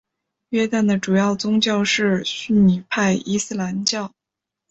[0.49, 4.11] 约旦的主要宗教是逊尼派伊斯兰教。